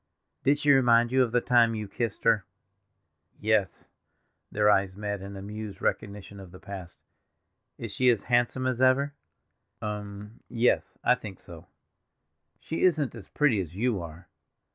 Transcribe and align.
"Did 0.43 0.57
she 0.57 0.71
remind 0.71 1.11
you 1.11 1.21
of 1.21 1.31
the 1.31 1.41
time 1.41 1.75
you 1.75 1.87
kissed 1.87 2.23
her?" 2.23 2.43
"Yes!" 3.39 3.87
Their 4.51 4.67
eyes 4.67 4.95
met 4.97 5.21
in 5.21 5.35
amused 5.37 5.79
recognition 5.79 6.39
of 6.39 6.49
the 6.49 6.59
past. 6.59 6.97
"Is 7.77 7.91
she 7.91 8.09
as 8.09 8.23
handsome 8.23 8.65
as 8.65 8.81
ever?" 8.81 9.13
"Um—yes—I 9.79 11.13
think 11.13 11.39
so. 11.39 11.67
She 12.59 12.81
isn't 12.81 13.13
as 13.13 13.27
pretty 13.29 13.61
as 13.61 13.75
you 13.75 14.01
are." 14.01 14.27